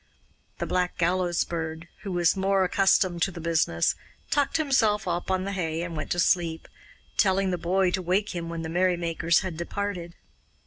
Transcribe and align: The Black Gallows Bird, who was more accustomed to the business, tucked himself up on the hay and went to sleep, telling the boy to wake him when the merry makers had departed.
The 0.57 0.65
Black 0.65 0.97
Gallows 0.97 1.43
Bird, 1.43 1.87
who 2.01 2.11
was 2.11 2.35
more 2.35 2.63
accustomed 2.63 3.21
to 3.21 3.29
the 3.31 3.39
business, 3.39 3.93
tucked 4.31 4.57
himself 4.57 5.07
up 5.07 5.29
on 5.29 5.43
the 5.43 5.51
hay 5.51 5.83
and 5.83 5.95
went 5.95 6.09
to 6.13 6.19
sleep, 6.19 6.67
telling 7.17 7.51
the 7.51 7.57
boy 7.59 7.91
to 7.91 8.01
wake 8.01 8.29
him 8.29 8.49
when 8.49 8.63
the 8.63 8.67
merry 8.67 8.97
makers 8.97 9.41
had 9.41 9.57
departed. 9.57 10.15